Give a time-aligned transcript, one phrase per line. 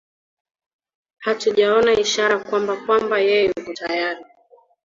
[1.17, 4.23] hatujaona ishara kwamba kwamba yeye yuko tayari